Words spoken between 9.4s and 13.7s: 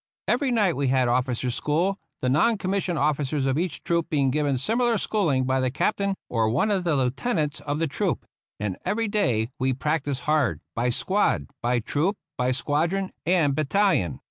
we practised hard, by squad, by troop, by squadron and